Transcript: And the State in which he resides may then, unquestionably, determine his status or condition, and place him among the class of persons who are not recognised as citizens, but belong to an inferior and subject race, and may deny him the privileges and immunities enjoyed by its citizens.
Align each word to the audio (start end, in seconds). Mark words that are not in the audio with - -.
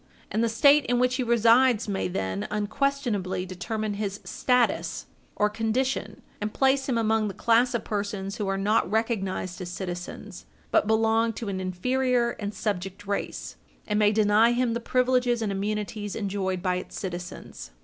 And 0.31 0.43
the 0.43 0.49
State 0.49 0.87
in 0.87 0.97
which 0.97 1.17
he 1.17 1.21
resides 1.23 1.87
may 1.87 2.07
then, 2.07 2.47
unquestionably, 2.49 3.45
determine 3.45 3.93
his 3.93 4.19
status 4.23 5.05
or 5.35 5.47
condition, 5.47 6.23
and 6.41 6.51
place 6.51 6.89
him 6.89 6.97
among 6.97 7.27
the 7.27 7.35
class 7.35 7.75
of 7.75 7.83
persons 7.83 8.37
who 8.37 8.47
are 8.47 8.57
not 8.57 8.89
recognised 8.89 9.61
as 9.61 9.69
citizens, 9.69 10.47
but 10.71 10.87
belong 10.87 11.33
to 11.33 11.49
an 11.49 11.59
inferior 11.61 12.31
and 12.39 12.55
subject 12.55 13.05
race, 13.05 13.57
and 13.85 13.99
may 13.99 14.11
deny 14.11 14.53
him 14.53 14.73
the 14.73 14.79
privileges 14.79 15.43
and 15.43 15.51
immunities 15.51 16.15
enjoyed 16.15 16.63
by 16.63 16.77
its 16.77 16.99
citizens. 16.99 17.69